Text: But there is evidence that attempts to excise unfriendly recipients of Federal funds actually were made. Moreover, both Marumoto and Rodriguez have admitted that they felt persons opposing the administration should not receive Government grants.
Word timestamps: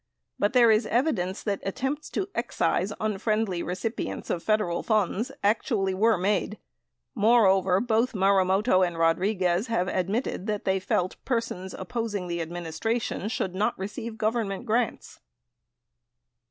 But 0.39 0.53
there 0.53 0.71
is 0.71 0.87
evidence 0.87 1.43
that 1.43 1.59
attempts 1.61 2.09
to 2.09 2.27
excise 2.33 2.91
unfriendly 2.99 3.61
recipients 3.61 4.31
of 4.31 4.41
Federal 4.41 4.81
funds 4.81 5.31
actually 5.43 5.93
were 5.93 6.17
made. 6.17 6.57
Moreover, 7.13 7.79
both 7.79 8.15
Marumoto 8.15 8.81
and 8.81 8.97
Rodriguez 8.97 9.67
have 9.67 9.87
admitted 9.87 10.47
that 10.47 10.65
they 10.65 10.79
felt 10.79 11.23
persons 11.23 11.75
opposing 11.75 12.27
the 12.27 12.41
administration 12.41 13.29
should 13.29 13.53
not 13.53 13.77
receive 13.77 14.17
Government 14.17 14.65
grants. 14.65 15.19